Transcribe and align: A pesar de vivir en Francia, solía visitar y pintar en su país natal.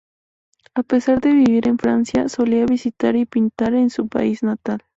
A 0.73 0.81
pesar 0.81 1.21
de 1.21 1.29
vivir 1.31 1.67
en 1.67 1.77
Francia, 1.77 2.27
solía 2.27 2.65
visitar 2.65 3.15
y 3.15 3.27
pintar 3.27 3.75
en 3.75 3.91
su 3.91 4.07
país 4.07 4.41
natal. 4.41 4.79